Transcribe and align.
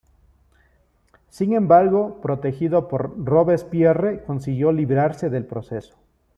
Sin 1.29 1.53
embargo, 1.53 2.21
protegido 2.23 2.87
por 2.87 3.23
Robespierre, 3.23 4.23
consiguió 4.23 4.71
librarse 4.71 5.29
del 5.29 5.45
proceso. 5.45 5.95